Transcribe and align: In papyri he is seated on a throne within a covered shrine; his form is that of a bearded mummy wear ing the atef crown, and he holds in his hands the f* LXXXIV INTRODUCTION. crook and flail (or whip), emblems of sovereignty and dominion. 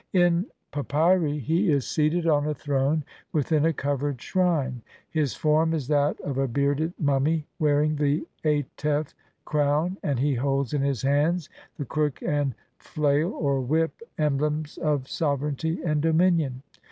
In 0.13 0.47
papyri 0.71 1.37
he 1.37 1.69
is 1.71 1.87
seated 1.87 2.25
on 2.25 2.47
a 2.47 2.55
throne 2.55 3.03
within 3.31 3.63
a 3.67 3.71
covered 3.71 4.19
shrine; 4.19 4.81
his 5.07 5.35
form 5.35 5.75
is 5.75 5.87
that 5.89 6.19
of 6.21 6.39
a 6.39 6.47
bearded 6.47 6.91
mummy 6.99 7.45
wear 7.59 7.83
ing 7.83 7.97
the 7.97 8.25
atef 8.43 9.13
crown, 9.45 9.97
and 10.01 10.17
he 10.17 10.33
holds 10.33 10.73
in 10.73 10.81
his 10.81 11.03
hands 11.03 11.49
the 11.77 11.83
f* 11.83 11.87
LXXXIV 11.89 11.99
INTRODUCTION. 11.99 12.13
crook 12.27 12.33
and 12.35 12.55
flail 12.79 13.29
(or 13.29 13.61
whip), 13.61 14.01
emblems 14.17 14.79
of 14.79 15.07
sovereignty 15.07 15.79
and 15.85 16.01
dominion. 16.01 16.63